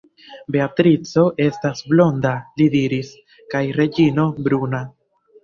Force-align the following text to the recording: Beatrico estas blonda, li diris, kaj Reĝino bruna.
Beatrico 0.53 1.25
estas 1.45 1.83
blonda, 1.91 2.31
li 2.63 2.67
diris, 2.77 3.13
kaj 3.55 3.63
Reĝino 3.79 4.27
bruna. 4.49 4.83